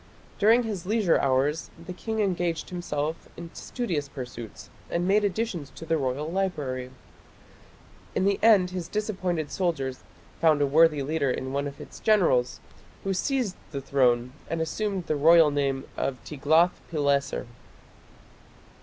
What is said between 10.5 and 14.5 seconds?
a worthy leader in one of its generals who seized the throne